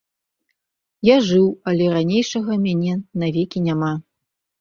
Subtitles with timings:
[1.07, 3.93] Я жыў, але ранейшага мяне навекі няма.